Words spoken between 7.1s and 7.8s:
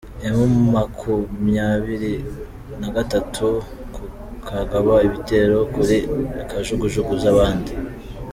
zabandi